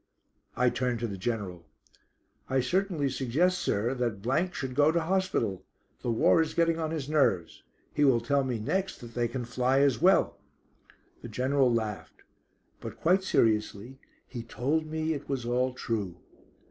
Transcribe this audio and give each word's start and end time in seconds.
I 0.57 0.71
turned 0.71 0.99
to 1.01 1.07
the 1.07 1.15
General. 1.15 1.63
"I 2.49 2.59
certainly 2.59 3.07
suggest, 3.07 3.59
sir, 3.59 3.93
that 3.93 4.49
should 4.55 4.73
go 4.73 4.91
to 4.91 4.99
hospital; 4.99 5.63
the 6.01 6.09
war 6.09 6.41
is 6.41 6.55
getting 6.55 6.79
on 6.79 6.89
his 6.89 7.07
nerves. 7.07 7.61
He 7.93 8.03
will 8.03 8.19
tell 8.19 8.43
me 8.43 8.57
next 8.57 8.97
that 9.01 9.13
they 9.13 9.27
can 9.27 9.45
fly 9.45 9.81
as 9.81 10.01
well." 10.01 10.39
The 11.21 11.29
General 11.29 11.71
laughed. 11.71 12.23
But 12.79 12.99
quite 12.99 13.23
seriously 13.23 13.99
he 14.27 14.41
told 14.41 14.87
me 14.87 15.13
it 15.13 15.29
was 15.29 15.45
all 15.45 15.71
true. 15.71 16.17